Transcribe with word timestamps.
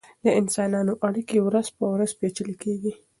د 0.25 0.27
انسانانو 0.39 0.93
اړیکې 1.07 1.37
ورځ 1.47 1.67
په 1.77 1.83
ورځ 1.93 2.11
پیچلې 2.19 2.55
کیږي. 2.63 2.91